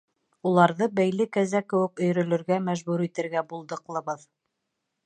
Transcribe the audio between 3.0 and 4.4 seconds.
итергә булдыҡлыбыҙ.